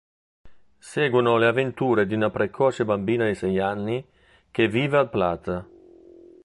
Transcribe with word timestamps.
Seguono 0.79 1.37
le 1.37 1.45
avventure 1.45 2.07
di 2.07 2.15
una 2.15 2.31
precoce 2.31 2.85
bambina 2.85 3.27
di 3.27 3.35
sei 3.35 3.59
anni 3.59 4.03
che 4.49 4.67
vive 4.67 4.97
al 4.97 5.11
Plaza. 5.11 5.63